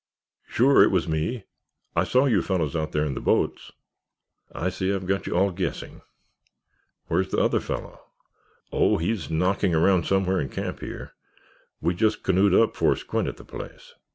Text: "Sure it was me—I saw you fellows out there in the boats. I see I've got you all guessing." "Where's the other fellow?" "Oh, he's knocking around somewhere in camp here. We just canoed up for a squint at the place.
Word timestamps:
"Sure 0.47 0.81
it 0.81 0.89
was 0.89 1.07
me—I 1.07 2.05
saw 2.05 2.25
you 2.25 2.41
fellows 2.41 2.75
out 2.75 2.91
there 2.91 3.05
in 3.05 3.13
the 3.13 3.21
boats. 3.21 3.71
I 4.51 4.69
see 4.69 4.91
I've 4.91 5.05
got 5.05 5.27
you 5.27 5.35
all 5.37 5.51
guessing." 5.51 6.01
"Where's 7.05 7.29
the 7.29 7.37
other 7.37 7.59
fellow?" 7.59 8.01
"Oh, 8.71 8.97
he's 8.97 9.29
knocking 9.29 9.75
around 9.75 10.07
somewhere 10.07 10.39
in 10.41 10.49
camp 10.49 10.79
here. 10.79 11.13
We 11.81 11.93
just 11.93 12.23
canoed 12.23 12.55
up 12.55 12.75
for 12.75 12.93
a 12.93 12.97
squint 12.97 13.27
at 13.27 13.37
the 13.37 13.45
place. 13.45 13.93